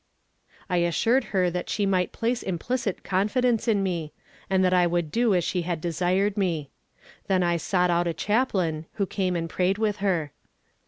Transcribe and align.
I 0.67 0.77
assured 0.77 1.25
her 1.25 1.51
that 1.51 1.69
she 1.69 1.85
might 1.85 2.11
place 2.11 2.41
implicit 2.41 3.03
confidence 3.03 3.67
in 3.67 3.83
me, 3.83 4.13
and 4.49 4.65
that 4.65 4.73
I 4.73 4.87
would 4.87 5.11
do 5.11 5.35
as 5.35 5.43
she 5.43 5.61
had 5.61 5.79
desired 5.79 6.37
me. 6.37 6.71
Then 7.27 7.43
I 7.43 7.57
sought 7.57 7.91
out 7.91 8.07
a 8.07 8.13
chaplain, 8.15 8.87
who 8.93 9.05
came 9.05 9.35
and 9.35 9.47
prayed 9.47 9.77
with 9.77 9.97
her. 9.97 10.31